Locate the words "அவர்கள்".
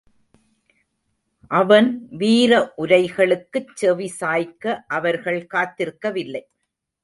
4.87-5.47